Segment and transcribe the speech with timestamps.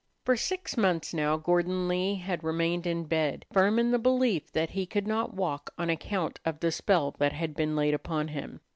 [0.25, 4.71] For six months now Gordon Lee had remained in bed, firm in the belief that
[4.71, 8.61] he could not walk on account of the spell that had been laid upon him.